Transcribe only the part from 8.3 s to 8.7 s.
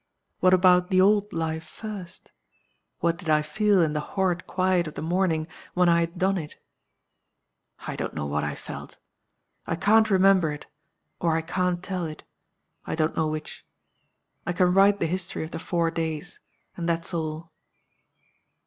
I